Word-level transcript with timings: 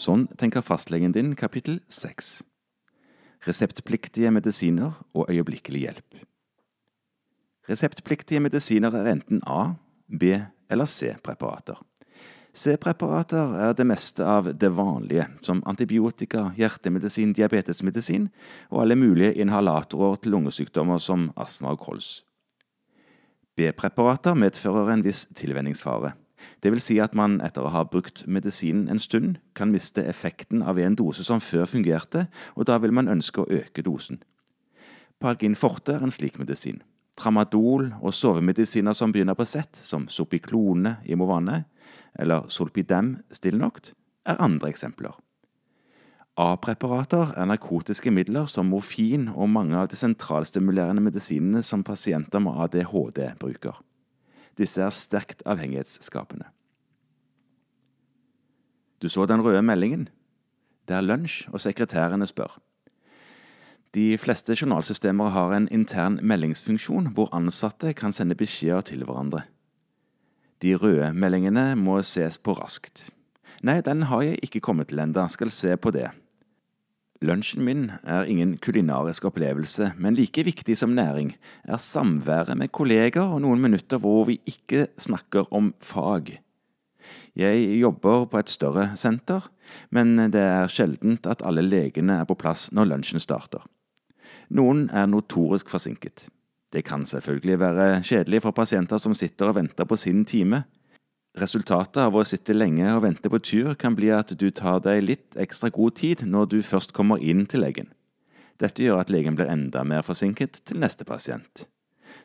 Sånn 0.00 0.28
tenker 0.40 0.64
fastlegen 0.64 1.12
din 1.12 1.34
kapittel 1.36 1.80
6. 1.92 2.38
Reseptpliktige 3.44 4.30
medisiner 4.32 4.94
og 5.12 5.28
øyeblikkelig 5.28 5.82
hjelp. 5.84 6.22
Reseptpliktige 7.68 8.40
medisiner 8.40 8.94
er 8.96 9.10
enten 9.12 9.42
A-, 9.44 9.76
B- 10.08 10.40
eller 10.70 10.88
C-preparater. 10.88 11.76
C-preparater 12.56 13.52
er 13.66 13.76
det 13.76 13.86
meste 13.86 14.24
av 14.26 14.48
det 14.58 14.72
vanlige, 14.74 15.28
som 15.44 15.60
antibiotika, 15.68 16.48
hjertemedisin, 16.56 17.34
diabetesmedisin 17.36 18.30
og 18.70 18.82
alle 18.82 18.96
mulige 18.98 19.36
inhalatorer 19.42 20.16
til 20.22 20.34
lungesykdommer 20.34 20.98
som 20.98 21.28
astma 21.36 21.76
og 21.76 21.84
kols. 21.84 22.10
B-preparater 23.54 24.34
medfører 24.34 24.94
en 24.94 25.04
viss 25.04 25.26
tilvenningsfare. 25.36 26.14
Det 26.62 26.72
vil 26.72 26.82
si 26.82 26.98
at 27.00 27.14
man 27.14 27.38
etter 27.44 27.64
å 27.64 27.72
ha 27.74 27.84
brukt 27.84 28.24
medisinen 28.26 28.88
en 28.88 29.02
stund, 29.02 29.38
kan 29.54 29.72
miste 29.72 30.04
effekten 30.04 30.62
av 30.62 30.78
en 30.78 30.96
dose 30.98 31.24
som 31.24 31.40
før 31.40 31.66
fungerte, 31.68 32.26
og 32.56 32.68
da 32.70 32.78
vil 32.78 32.94
man 32.96 33.08
ønske 33.08 33.42
å 33.42 33.48
øke 33.50 33.84
dosen. 33.86 34.22
Palgin 35.20 35.56
forte 35.56 35.96
er 35.96 36.04
en 36.04 36.14
slik 36.14 36.38
medisin. 36.40 36.82
Tramadol 37.20 37.90
og 38.00 38.14
sovemedisiner 38.16 38.96
som 38.96 39.12
begynner 39.12 39.36
på 39.36 39.44
Z, 39.44 39.82
som 39.84 40.06
Sopiklone 40.08 40.96
i 41.04 41.18
Movane, 41.18 41.64
eller 42.18 42.48
Solpidem 42.48 43.18
Stilnoct, 43.30 43.92
er 44.24 44.40
andre 44.40 44.70
eksempler. 44.72 45.18
A-preparater 46.40 47.34
er 47.36 47.48
narkotiske 47.50 48.12
midler 48.14 48.46
som 48.48 48.70
morfin 48.72 49.28
og 49.34 49.50
mange 49.52 49.76
av 49.76 49.90
de 49.90 49.98
sentralstimulerende 49.98 51.02
medisinene 51.04 51.60
som 51.66 51.82
pasienter 51.84 52.40
med 52.40 52.56
ADHD 52.64 53.34
bruker. 53.40 53.76
Disse 54.60 54.82
er 54.84 54.92
sterkt 54.92 55.42
avhengighetsskapende. 55.48 56.50
Du 59.00 59.08
så 59.08 59.24
den 59.26 59.40
røde 59.40 59.62
meldingen? 59.64 60.08
Det 60.88 60.96
er 60.96 61.06
lunsj, 61.06 61.46
og 61.48 61.62
sekretærene 61.64 62.26
spør. 62.28 62.58
De 63.94 64.18
fleste 64.18 64.54
journalsystemer 64.54 65.32
har 65.34 65.54
en 65.56 65.68
intern 65.72 66.18
meldingsfunksjon 66.22 67.08
hvor 67.16 67.32
ansatte 67.34 67.94
kan 67.96 68.12
sende 68.12 68.36
beskjeder 68.38 68.84
til 68.86 69.04
hverandre. 69.04 69.42
De 70.62 70.74
røde 70.76 71.08
meldingene 71.16 71.72
må 71.76 72.02
ses 72.06 72.36
på 72.38 72.52
raskt. 72.52 73.08
Nei, 73.66 73.80
den 73.80 74.04
har 74.12 74.22
jeg 74.22 74.38
ikke 74.44 74.60
kommet 74.60 74.92
til 74.92 75.00
enda, 75.02 75.26
skal 75.28 75.50
se 75.50 75.76
på 75.76 75.90
det. 75.90 76.10
Lunsjen 77.20 77.64
min 77.66 77.82
er 78.08 78.24
ingen 78.32 78.54
kulinarisk 78.64 79.26
opplevelse, 79.28 79.90
men 80.00 80.16
like 80.16 80.40
viktig 80.46 80.72
som 80.80 80.94
næring 80.96 81.34
er 81.68 81.76
samværet 81.76 82.56
med 82.56 82.72
kolleger 82.72 83.34
og 83.34 83.42
noen 83.44 83.60
minutter 83.60 84.00
hvor 84.00 84.24
vi 84.30 84.38
ikke 84.48 84.86
snakker 84.96 85.50
om 85.52 85.74
fag. 85.84 86.38
Jeg 87.36 87.76
jobber 87.80 88.24
på 88.24 88.40
et 88.40 88.48
større 88.48 88.88
senter, 88.96 89.50
men 89.92 90.16
det 90.32 90.40
er 90.40 90.72
sjeldent 90.72 91.28
at 91.28 91.44
alle 91.44 91.62
legene 91.62 92.22
er 92.22 92.24
på 92.24 92.38
plass 92.40 92.70
når 92.72 92.88
lunsjen 92.94 93.20
starter. 93.20 93.68
Noen 94.48 94.88
er 94.88 95.06
notorisk 95.06 95.68
forsinket. 95.68 96.30
Det 96.72 96.86
kan 96.86 97.04
selvfølgelig 97.04 97.60
være 97.60 98.02
kjedelig 98.06 98.42
for 98.46 98.56
pasienter 98.56 98.98
som 98.98 99.14
sitter 99.14 99.52
og 99.52 99.60
venter 99.60 99.84
på 99.84 99.96
sin 99.98 100.24
time. 100.24 100.64
Resultatet 101.38 102.00
av 102.02 102.16
å 102.18 102.24
sitte 102.26 102.56
lenge 102.56 102.88
og 102.90 103.04
vente 103.04 103.30
på 103.30 103.38
tur 103.38 103.74
kan 103.78 103.94
bli 103.94 104.08
at 104.10 104.32
du 104.34 104.48
tar 104.50 104.80
deg 104.82 105.04
litt 105.04 105.36
ekstra 105.38 105.70
god 105.70 105.94
tid 106.00 106.24
når 106.26 106.48
du 106.50 106.58
først 106.66 106.92
kommer 106.96 107.22
inn 107.22 107.44
til 107.46 107.62
legen. 107.62 107.92
Dette 108.58 108.82
gjør 108.82 109.04
at 109.04 109.12
legen 109.14 109.38
blir 109.38 109.48
enda 109.48 109.84
mer 109.86 110.02
forsinket 110.04 110.58
til 110.66 110.82
neste 110.82 111.06
pasient. 111.06 111.68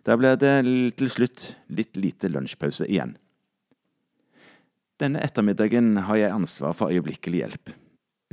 Da 0.04 0.18
blir 0.18 0.36
det 0.42 0.56
til 0.98 1.12
slutt 1.12 1.52
litt 1.70 1.96
lite 2.02 2.34
lunsjpause 2.34 2.90
igjen. 2.90 3.16
Denne 5.00 5.22
ettermiddagen 5.22 5.96
har 6.08 6.18
jeg 6.18 6.34
ansvar 6.34 6.74
for 6.74 6.90
øyeblikkelig 6.90 7.44
hjelp. 7.44 7.74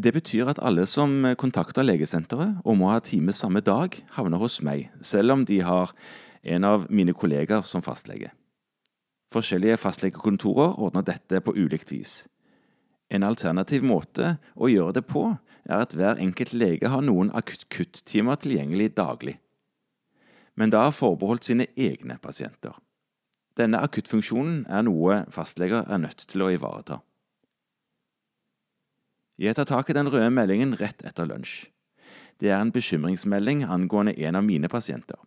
Det 0.02 0.12
betyr 0.14 0.48
at 0.48 0.60
alle 0.64 0.86
som 0.88 1.34
kontakter 1.38 1.84
legesenteret 1.84 2.62
og 2.64 2.78
må 2.80 2.88
ha 2.94 3.00
time 3.04 3.34
samme 3.36 3.60
dag, 3.60 3.92
havner 4.16 4.40
hos 4.40 4.62
meg, 4.64 4.88
selv 5.04 5.36
om 5.36 5.44
de 5.44 5.60
har 5.60 5.92
en 6.42 6.64
av 6.64 6.86
mine 6.88 7.12
kolleger 7.12 7.66
som 7.66 7.84
fastlege. 7.84 8.32
Forskjellige 9.32 9.78
fastlegekontorer 9.80 10.76
ordner 10.76 11.04
dette 11.06 11.40
på 11.40 11.54
ulikt 11.56 11.92
vis. 11.92 12.26
En 13.12 13.24
alternativ 13.24 13.84
måte 13.84 14.36
å 14.56 14.68
gjøre 14.68 14.98
det 14.98 15.06
på 15.08 15.24
er 15.68 15.84
at 15.84 15.94
hver 15.96 16.20
enkelt 16.20 16.52
lege 16.56 16.90
har 16.92 17.04
noen 17.04 17.30
akutt-kutt-timer 17.36 18.40
tilgjengelig 18.42 18.92
daglig, 18.96 19.36
men 20.56 20.72
da 20.72 20.86
er 20.86 20.96
forbeholdt 20.96 21.48
sine 21.48 21.68
egne 21.80 22.18
pasienter. 22.20 22.74
Denne 23.56 23.80
akuttfunksjonen 23.84 24.64
er 24.68 24.84
noe 24.84 25.22
fastleger 25.32 25.84
er 25.88 26.00
nødt 26.00 26.24
til 26.28 26.44
å 26.44 26.50
ivareta. 26.52 27.00
Jeg 29.40 29.56
tar 29.56 29.68
tak 29.68 29.90
i 29.90 29.96
den 29.96 30.10
røde 30.12 30.30
meldingen 30.32 30.76
rett 30.80 31.04
etter 31.08 31.28
lunsj. 31.28 31.66
Det 32.40 32.50
er 32.50 32.60
en 32.60 32.72
bekymringsmelding 32.74 33.64
angående 33.64 34.14
en 34.26 34.38
av 34.38 34.44
mine 34.44 34.68
pasienter. 34.72 35.18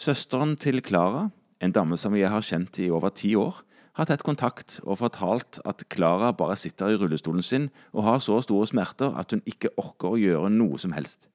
Søsteren 0.00 0.56
til 0.56 0.80
Klara, 0.82 1.28
en 1.60 1.72
dame 1.72 1.98
som 2.00 2.16
jeg 2.16 2.30
har 2.32 2.44
kjent 2.44 2.78
i 2.80 2.90
over 2.90 3.12
ti 3.12 3.34
år, 3.36 3.60
har 3.98 4.06
tatt 4.08 4.24
kontakt 4.24 4.78
og 4.86 5.00
fortalt 5.00 5.58
at 5.68 5.84
Klara 5.92 6.30
bare 6.32 6.56
sitter 6.56 6.92
i 6.92 6.96
rullestolen 7.00 7.44
sin 7.44 7.68
og 7.92 8.06
har 8.06 8.22
så 8.22 8.38
store 8.44 8.70
smerter 8.70 9.16
at 9.18 9.34
hun 9.34 9.42
ikke 9.50 9.72
orker 9.80 10.14
å 10.14 10.20
gjøre 10.20 10.52
noe 10.54 10.78
som 10.80 10.94
helst. 10.96 11.26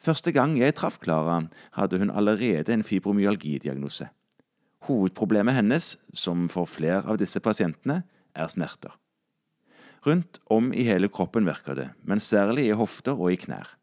Første 0.00 0.32
gang 0.32 0.54
jeg 0.56 0.76
traff 0.78 1.00
Klara, 1.00 1.42
hadde 1.76 1.98
hun 2.00 2.12
allerede 2.12 2.72
en 2.72 2.86
fibromyalgidiagnose. 2.86 4.08
Hovedproblemet 4.88 5.58
hennes, 5.58 5.98
som 6.16 6.48
for 6.48 6.64
flere 6.64 7.04
av 7.04 7.18
disse 7.20 7.40
pasientene, 7.44 8.00
er 8.32 8.48
smerter. 8.48 8.94
Rundt 10.06 10.38
om 10.48 10.70
i 10.72 10.86
hele 10.88 11.10
kroppen 11.12 11.44
virker 11.44 11.76
det, 11.76 11.90
men 12.08 12.22
særlig 12.24 12.70
i 12.70 12.76
hofter 12.76 13.18
og 13.18 13.34
i 13.34 13.40
knær. 13.42 13.74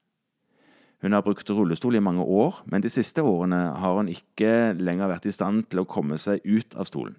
Hun 1.01 1.13
har 1.13 1.21
brukt 1.21 1.49
rullestol 1.49 1.95
i 1.95 2.01
mange 2.01 2.23
år, 2.23 2.63
men 2.65 2.81
de 2.81 2.89
siste 2.89 3.21
årene 3.21 3.59
har 3.77 3.97
hun 3.99 4.09
ikke 4.09 4.73
lenger 4.79 5.11
vært 5.11 5.27
i 5.29 5.33
stand 5.35 5.67
til 5.69 5.83
å 5.83 5.89
komme 5.89 6.17
seg 6.17 6.41
ut 6.45 6.73
av 6.73 6.89
stolen. 6.89 7.17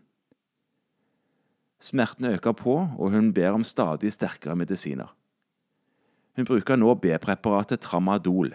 Smertene 1.79 2.35
øker 2.35 2.57
på, 2.59 2.75
og 2.99 3.13
hun 3.15 3.31
ber 3.33 3.55
om 3.55 3.65
stadig 3.65 4.11
sterkere 4.13 4.57
medisiner. 4.59 5.13
Hun 6.35 6.47
bruker 6.47 6.79
nå 6.79 6.95
B-preparatet 6.99 7.83
Tramadol. 7.87 8.51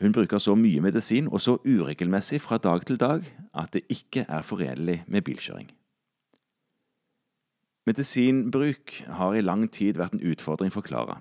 Hun 0.00 0.14
bruker 0.14 0.38
så 0.38 0.54
mye 0.58 0.80
medisin 0.82 1.28
og 1.28 1.42
så 1.42 1.56
uregelmessig 1.66 2.40
fra 2.42 2.58
dag 2.62 2.86
til 2.86 2.98
dag 2.98 3.26
at 3.54 3.74
det 3.74 3.84
ikke 3.90 4.24
er 4.28 4.46
forenlig 4.46 5.02
med 5.06 5.26
bilkjøring. 5.26 5.68
Medisinbruk 7.86 8.94
har 9.18 9.34
i 9.34 9.42
lang 9.42 9.66
tid 9.70 9.98
vært 9.98 10.14
en 10.14 10.24
utfordring 10.30 10.70
for 10.70 10.86
Klara. 10.86 11.18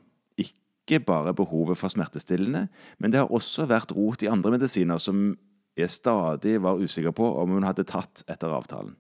Ikke 0.92 1.06
bare 1.08 1.32
behovet 1.34 1.80
for 1.80 1.88
smertestillende, 1.88 2.66
men 3.00 3.14
det 3.14 3.22
har 3.22 3.32
også 3.32 3.64
vært 3.70 3.94
rot 3.96 4.26
i 4.26 4.28
andre 4.28 4.52
medisiner 4.58 5.00
som 5.00 5.38
jeg 5.80 5.90
stadig 5.90 6.58
var 6.60 6.82
usikker 6.84 7.14
på 7.16 7.30
om 7.40 7.54
hun 7.56 7.64
hadde 7.64 7.88
tatt 7.88 8.26
etter 8.28 8.52
avtalen. 8.52 8.98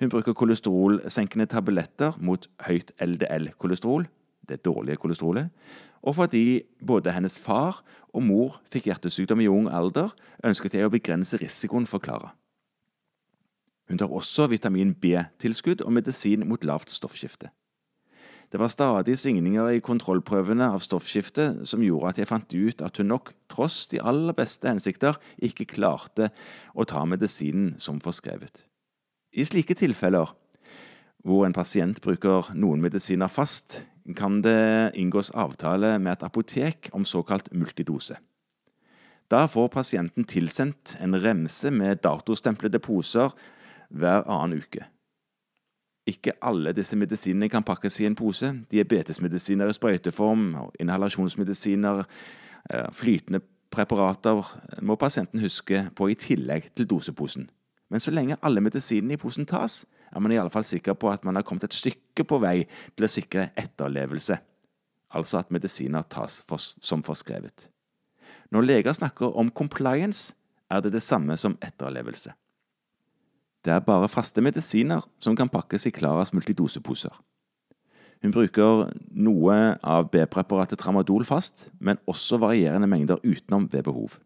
Hun 0.00 0.08
bruker 0.08 0.32
kolesterolsenkende 0.32 1.48
tabletter 1.50 2.16
mot 2.24 2.46
høyt 2.64 2.94
LDL-kolesterol, 3.02 4.06
det 4.48 4.62
dårlige 4.64 4.96
kolesterolet, 4.96 5.50
og 6.02 6.14
fordi 6.16 6.62
både 6.86 7.12
hennes 7.12 7.36
far 7.42 7.82
og 8.14 8.22
mor 8.24 8.60
fikk 8.70 8.88
hjertesykdom 8.88 9.42
i 9.44 9.50
ung 9.50 9.68
alder, 9.68 10.14
ønsket 10.46 10.78
jeg 10.78 10.88
å 10.88 10.94
begrense 10.94 11.36
risikoen 11.42 11.88
for 11.90 12.00
Klara. 12.00 12.32
Hun 13.88 14.00
tar 14.00 14.12
også 14.12 14.46
vitamin 14.48 14.94
B-tilskudd 14.94 15.82
og 15.84 15.92
medisin 15.96 16.46
mot 16.48 16.64
lavt 16.64 16.92
stoffskifte. 16.92 17.50
Det 18.48 18.60
var 18.60 18.70
stadig 18.72 19.18
svingninger 19.20 19.74
i 19.76 19.82
kontrollprøvene 19.84 20.70
av 20.72 20.80
stoffskiftet 20.80 21.66
som 21.68 21.82
gjorde 21.84 22.14
at 22.14 22.20
jeg 22.20 22.30
fant 22.30 22.54
ut 22.54 22.80
at 22.84 22.96
hun 22.96 23.10
nok, 23.12 23.34
tross 23.52 23.82
de 23.90 24.00
aller 24.00 24.32
beste 24.36 24.70
hensikter, 24.70 25.18
ikke 25.36 25.68
klarte 25.68 26.30
å 26.72 26.86
ta 26.88 27.04
medisinen 27.04 27.74
som 27.76 28.00
forskrevet. 28.00 28.64
I 29.36 29.44
slike 29.44 29.76
tilfeller, 29.76 30.32
hvor 31.28 31.44
en 31.44 31.52
pasient 31.52 32.00
bruker 32.00 32.48
noen 32.56 32.80
medisiner 32.80 33.28
fast, 33.28 33.82
kan 34.16 34.40
det 34.40 34.96
inngås 34.96 35.28
avtale 35.36 35.98
med 36.00 36.14
et 36.14 36.24
apotek 36.24 36.88
om 36.96 37.04
såkalt 37.04 37.52
multidose. 37.52 38.16
Da 39.28 39.44
får 39.44 39.68
pasienten 39.68 40.24
tilsendt 40.24 40.94
en 41.04 41.18
remse 41.20 41.68
med 41.68 42.00
datostemplede 42.00 42.80
poser 42.80 43.34
hver 43.92 44.24
annen 44.24 44.62
uke. 44.62 44.86
Ikke 46.08 46.32
alle 46.42 46.72
disse 46.72 46.96
medisinene 46.96 47.50
kan 47.52 47.66
pakkes 47.66 48.00
i 48.00 48.06
en 48.08 48.16
pose. 48.16 48.48
Diabetesmedisiner 48.72 49.68
i 49.68 49.76
sprøyteform, 49.76 50.54
inhalasjonsmedisiner, 50.80 52.04
flytende 52.96 53.42
preparater 53.70 54.40
må 54.82 54.96
pasienten 54.96 55.42
huske 55.44 55.84
på 55.96 56.08
i 56.08 56.16
tillegg 56.16 56.70
til 56.76 56.88
doseposen. 56.88 57.48
Men 57.88 58.00
så 58.00 58.12
lenge 58.12 58.38
alle 58.44 58.60
medisinene 58.64 59.16
i 59.16 59.20
posen 59.20 59.46
tas, 59.48 59.84
er 60.12 60.20
man 60.24 60.32
iallfall 60.32 60.64
sikker 60.64 60.96
på 60.96 61.10
at 61.12 61.24
man 61.24 61.36
har 61.36 61.44
kommet 61.44 61.68
et 61.68 61.76
stykke 61.76 62.24
på 62.24 62.38
vei 62.40 62.62
til 62.96 63.04
å 63.04 63.12
sikre 63.12 63.50
etterlevelse, 63.60 64.38
altså 65.16 65.40
at 65.40 65.52
medisiner 65.52 66.04
tas 66.08 66.40
for, 66.48 66.60
som 66.60 67.04
forskrevet. 67.04 67.68
Når 68.52 68.64
leger 68.64 68.96
snakker 68.96 69.36
om 69.36 69.50
compliance, 69.52 70.34
er 70.70 70.80
det 70.84 70.92
det 70.96 71.04
samme 71.04 71.36
som 71.36 71.56
etterlevelse. 71.64 72.32
Det 73.64 73.72
er 73.74 73.84
bare 73.84 74.08
faste 74.08 74.42
medisiner 74.44 75.02
som 75.18 75.36
kan 75.36 75.50
pakkes 75.50 75.88
i 75.88 75.94
Klaras 75.94 76.32
multidoseposer. 76.32 77.14
Hun 78.22 78.34
bruker 78.34 78.88
noe 79.14 79.56
av 79.82 80.08
B-preparatet 80.10 80.80
tramadol 80.80 81.26
fast, 81.26 81.68
men 81.78 82.00
også 82.10 82.40
varierende 82.42 82.88
mengder 82.90 83.20
utenom 83.22 83.68
ved 83.72 83.84
behov. 83.86 84.18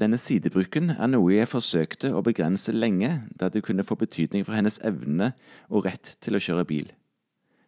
Denne 0.00 0.18
sidebruken 0.18 0.94
er 0.96 1.10
noe 1.12 1.34
jeg 1.34 1.50
forsøkte 1.50 2.10
å 2.16 2.22
begrense 2.24 2.72
lenge, 2.72 3.10
da 3.36 3.50
det 3.52 3.62
kunne 3.66 3.84
få 3.86 3.98
betydning 4.00 4.46
for 4.46 4.56
hennes 4.56 4.80
evne 4.86 5.34
og 5.68 5.84
rett 5.86 6.16
til 6.24 6.38
å 6.38 6.42
kjøre 6.42 6.66
bil. 6.66 6.88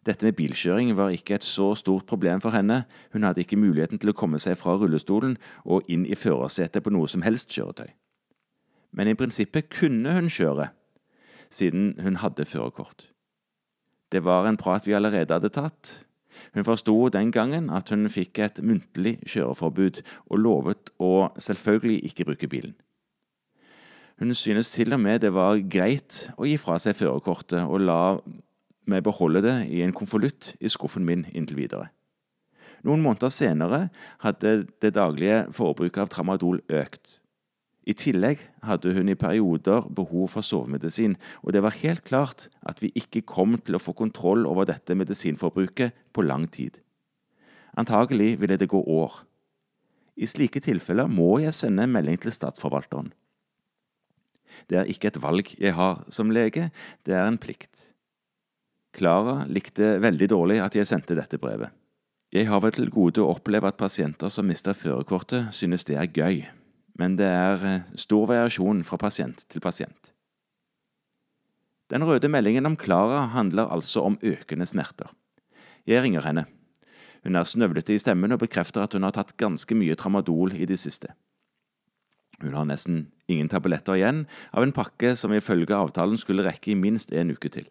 Dette 0.03 0.27
med 0.27 0.35
bilkjøring 0.35 0.89
var 0.97 1.13
ikke 1.15 1.37
et 1.37 1.45
så 1.47 1.69
stort 1.79 2.09
problem 2.09 2.41
for 2.43 2.51
henne, 2.51 2.81
hun 3.13 3.23
hadde 3.23 3.45
ikke 3.45 3.59
muligheten 3.59 4.01
til 4.01 4.11
å 4.11 4.17
komme 4.17 4.41
seg 4.41 4.57
fra 4.59 4.75
rullestolen 4.75 5.37
og 5.63 5.87
inn 5.87 6.03
i 6.03 6.17
førersetet 6.17 6.83
på 6.83 6.91
noe 6.91 7.07
som 7.07 7.23
helst 7.23 7.53
kjøretøy. 7.55 7.87
Men 8.93 9.09
i 9.09 9.15
prinsippet 9.17 9.69
kunne 9.71 10.17
hun 10.17 10.27
kjøre, 10.33 10.73
siden 11.53 11.93
hun 12.01 12.17
hadde 12.21 12.47
førerkort. 12.49 13.09
Det 14.13 14.23
var 14.25 14.47
en 14.49 14.57
prat 14.57 14.85
vi 14.87 14.95
allerede 14.97 15.33
hadde 15.33 15.53
tatt. 15.53 15.93
Hun 16.53 16.65
forsto 16.65 16.95
den 17.13 17.31
gangen 17.33 17.69
at 17.73 17.89
hun 17.93 18.09
fikk 18.09 18.41
et 18.41 18.61
muntlig 18.65 19.19
kjøreforbud, 19.29 20.01
og 20.29 20.41
lovet 20.41 20.91
å 21.01 21.29
selvfølgelig 21.37 22.09
ikke 22.09 22.27
bruke 22.29 22.49
bilen. 22.49 22.75
Hun 24.21 24.33
synes 24.37 24.69
til 24.73 24.93
og 24.93 25.01
med 25.01 25.23
det 25.23 25.33
var 25.33 25.61
greit 25.69 26.27
å 26.37 26.45
gi 26.45 26.57
fra 26.61 26.77
seg 26.81 26.97
førerkortet, 26.97 27.65
og 27.65 27.81
la 27.81 28.17
meg 28.89 29.03
beholde 29.05 29.41
det 29.45 29.57
i 29.73 29.81
en 29.85 29.95
konvolutt 29.95 30.53
i 30.59 30.69
skuffen 30.69 31.05
min 31.07 31.25
inntil 31.33 31.63
videre. 31.63 31.89
Noen 32.83 33.01
måneder 33.01 33.31
senere 33.31 33.87
hadde 34.21 34.65
det 34.83 34.93
daglige 34.97 35.45
forbruket 35.55 36.03
av 36.03 36.11
tramadol 36.11 36.59
økt. 36.67 37.19
I 37.83 37.93
tillegg 37.99 38.39
hadde 38.63 38.93
hun 38.95 39.11
i 39.11 39.17
perioder 39.19 39.89
behov 39.91 40.29
for 40.31 40.45
sovemedisin, 40.45 41.17
og 41.43 41.51
det 41.55 41.63
var 41.65 41.75
helt 41.81 42.05
klart 42.07 42.47
at 42.63 42.79
vi 42.79 42.93
ikke 42.95 43.25
kom 43.27 43.57
til 43.59 43.75
å 43.75 43.83
få 43.83 43.95
kontroll 43.97 44.47
over 44.47 44.69
dette 44.69 44.95
medisinforbruket 44.95 45.91
på 46.15 46.23
lang 46.23 46.47
tid. 46.47 46.79
Antagelig 47.75 48.37
ville 48.39 48.57
det 48.59 48.71
gå 48.71 48.79
år. 48.79 49.19
I 50.15 50.29
slike 50.29 50.61
tilfeller 50.63 51.11
må 51.11 51.41
jeg 51.43 51.57
sende 51.57 51.83
en 51.83 51.91
melding 51.95 52.21
til 52.21 52.31
statsforvalteren. 52.31 53.11
Det 54.69 54.79
er 54.79 54.87
ikke 54.87 55.09
et 55.09 55.19
valg 55.19 55.49
jeg 55.57 55.75
har 55.75 56.03
som 56.13 56.31
lege, 56.31 56.69
det 57.03 57.17
er 57.17 57.27
en 57.27 57.41
plikt. 57.41 57.89
Klara 58.93 59.41
likte 59.49 59.97
veldig 59.99 60.29
dårlig 60.29 60.61
at 60.63 60.77
jeg 60.77 60.87
sendte 60.87 61.17
dette 61.17 61.41
brevet. 61.41 61.73
Jeg 62.33 62.47
har 62.47 62.61
vel 62.63 62.73
til 62.73 62.93
gode 62.93 63.21
å 63.21 63.33
oppleve 63.33 63.67
at 63.67 63.77
pasienter 63.77 64.31
som 64.31 64.47
mister 64.47 64.77
førerkortet, 64.77 65.51
synes 65.53 65.83
det 65.89 65.97
er 65.99 66.13
gøy 66.13 66.45
men 66.99 67.17
det 67.17 67.27
er 67.27 67.63
eh, 67.67 67.85
stor 67.99 68.27
variasjon 68.29 68.83
fra 68.87 68.99
pasient 69.01 69.45
til 69.49 69.63
pasient. 69.63 70.13
Den 71.91 72.05
røde 72.07 72.29
meldingen 72.31 72.65
om 72.65 72.77
Klara 72.79 73.27
handler 73.33 73.69
altså 73.73 74.05
om 74.07 74.17
økende 74.23 74.65
smerter. 74.65 75.11
Jeg 75.85 76.03
ringer 76.03 76.25
henne. 76.25 76.45
Hun 77.23 77.35
er 77.35 77.47
snøvlete 77.47 77.93
i 77.93 78.01
stemmen 78.01 78.31
og 78.35 78.41
bekrefter 78.41 78.83
at 78.83 78.95
hun 78.95 79.05
har 79.05 79.13
tatt 79.15 79.35
ganske 79.39 79.75
mye 79.77 79.95
tramadol 79.99 80.55
i 80.55 80.67
det 80.69 80.79
siste. 80.79 81.13
Hun 82.41 82.55
har 82.57 82.65
nesten 82.67 83.05
ingen 83.31 83.49
tabletter 83.51 83.99
igjen 83.99 84.25
av 84.51 84.65
en 84.65 84.73
pakke 84.75 85.13
som 85.19 85.33
ifølge 85.35 85.75
avtalen 85.75 86.19
skulle 86.19 86.45
rekke 86.45 86.73
i 86.73 86.79
minst 86.79 87.13
en 87.13 87.31
uke 87.35 87.51
til. 87.53 87.67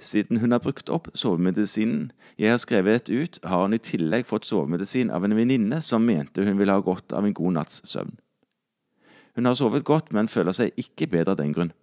Siden 0.00 0.40
hun 0.40 0.54
har 0.54 0.62
brukt 0.64 0.88
opp 0.88 1.10
sovemedisinen 1.12 2.08
jeg 2.40 2.54
har 2.54 2.60
skrevet 2.62 3.10
ut, 3.12 3.36
har 3.44 3.66
hun 3.66 3.76
i 3.76 3.82
tillegg 3.84 4.24
fått 4.24 4.48
sovemedisin 4.48 5.12
av 5.12 5.26
en 5.26 5.36
venninne 5.36 5.82
som 5.84 6.06
mente 6.08 6.46
hun 6.46 6.56
ville 6.56 6.72
ha 6.72 6.80
godt 6.80 7.12
av 7.12 7.26
en 7.28 7.36
god 7.36 7.58
natts 7.58 7.82
søvn. 7.90 8.16
Hun 9.36 9.46
har 9.46 9.58
sovet 9.60 9.84
godt, 9.84 10.08
men 10.16 10.28
føler 10.28 10.56
seg 10.56 10.72
ikke 10.80 11.10
bedre 11.12 11.36
av 11.36 11.42
den 11.42 11.52
grunn. 11.54 11.74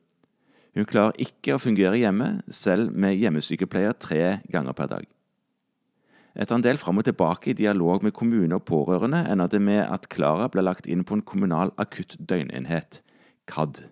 Hun 0.78 0.86
klarer 0.90 1.16
ikke 1.22 1.56
å 1.56 1.62
fungere 1.62 1.98
hjemme, 1.98 2.42
selv 2.54 2.92
med 2.94 3.16
hjemmesykepleier 3.18 3.96
tre 4.02 4.40
ganger 4.52 4.76
per 4.78 4.92
dag. 4.92 5.06
Etter 6.38 6.54
en 6.54 6.66
del 6.66 6.78
fram 6.78 7.00
og 7.02 7.08
tilbake 7.08 7.50
i 7.50 7.58
dialog 7.58 8.04
med 8.06 8.14
kommune 8.14 8.60
og 8.60 8.66
pårørende 8.70 9.24
ender 9.30 9.50
det 9.50 9.62
med 9.62 9.82
at 9.86 10.06
Klara 10.14 10.50
ble 10.54 10.66
lagt 10.66 10.86
inn 10.86 11.02
på 11.06 11.18
en 11.18 11.26
kommunal 11.26 11.74
akutt 11.82 12.18
døgnenhet, 12.20 13.02
KAD. 13.50 13.88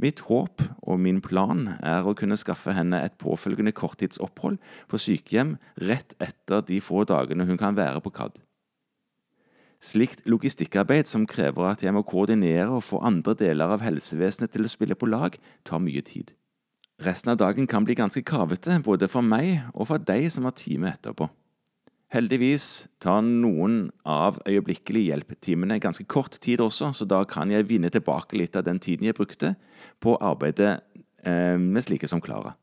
Mitt 0.00 0.24
håp 0.26 0.62
og 0.82 0.98
min 0.98 1.20
plan 1.22 1.68
er 1.78 2.06
å 2.06 2.16
kunne 2.18 2.38
skaffe 2.40 2.74
henne 2.74 2.98
et 3.04 3.14
påfølgende 3.20 3.72
korttidsopphold 3.76 4.58
på 4.90 5.00
sykehjem 5.00 5.54
rett 5.86 6.16
etter 6.22 6.64
de 6.66 6.80
få 6.82 7.04
dagene 7.06 7.46
hun 7.46 7.60
kan 7.60 7.78
være 7.78 8.02
på 8.02 8.12
KAD. 8.14 8.40
Slikt 9.84 10.24
logistikkarbeid 10.26 11.06
som 11.06 11.26
krever 11.28 11.68
at 11.68 11.84
jeg 11.84 11.92
må 11.94 12.02
koordinere 12.08 12.70
og 12.72 12.86
få 12.86 13.02
andre 13.04 13.36
deler 13.38 13.74
av 13.76 13.84
helsevesenet 13.84 14.54
til 14.54 14.64
å 14.64 14.72
spille 14.72 14.96
på 14.96 15.10
lag, 15.10 15.36
tar 15.62 15.82
mye 15.84 16.00
tid. 16.00 16.32
Resten 17.04 17.34
av 17.34 17.38
dagen 17.42 17.68
kan 17.68 17.84
bli 17.84 17.96
ganske 17.98 18.22
kavete, 18.24 18.78
både 18.82 19.10
for 19.10 19.22
meg 19.22 19.66
og 19.74 19.90
for 19.90 20.00
deg 20.00 20.30
som 20.32 20.46
har 20.48 20.56
time 20.56 20.88
etterpå. 20.94 21.28
Heldigvis 22.12 22.86
tar 23.02 23.24
noen 23.26 23.88
av 24.06 24.36
øyeblikkelig 24.46 25.06
hjelp-timene 25.08 25.80
ganske 25.82 26.04
kort 26.06 26.36
tid 26.42 26.60
også, 26.62 26.92
så 26.94 27.06
da 27.08 27.22
kan 27.26 27.50
jeg 27.50 27.66
vinne 27.70 27.90
tilbake 27.90 28.38
litt 28.38 28.56
av 28.56 28.66
den 28.68 28.78
tiden 28.82 29.08
jeg 29.08 29.16
brukte 29.18 29.54
på 30.04 30.14
arbeidet 30.22 30.76
eh, 31.26 31.56
med 31.58 31.86
slike 31.86 32.10
som 32.10 32.22
Klara. 32.22 32.54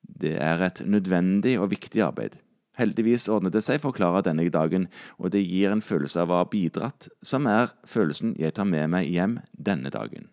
Det 0.00 0.36
er 0.36 0.62
et 0.62 0.84
nødvendig 0.86 1.56
og 1.58 1.72
viktig 1.72 2.04
arbeid. 2.04 2.38
Heldigvis 2.78 3.28
ordnet 3.28 3.56
det 3.56 3.64
seg 3.66 3.80
for 3.82 3.96
Klara 3.96 4.22
denne 4.24 4.46
dagen, 4.52 4.86
og 5.18 5.32
det 5.34 5.42
gir 5.42 5.72
en 5.72 5.84
følelse 5.84 6.22
av 6.22 6.30
å 6.30 6.42
ha 6.42 6.48
bidratt, 6.48 7.10
som 7.22 7.48
er 7.50 7.74
følelsen 7.88 8.36
jeg 8.38 8.54
tar 8.56 8.68
med 8.68 8.92
meg 8.94 9.10
hjem 9.10 9.40
denne 9.52 9.90
dagen. 9.92 10.30